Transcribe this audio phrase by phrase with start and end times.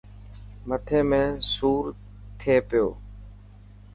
[0.67, 1.21] مٿي ۾
[1.53, 1.83] سور
[2.39, 2.87] ٿي پيو.